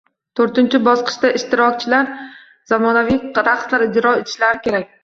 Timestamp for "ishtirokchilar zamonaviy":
1.41-3.23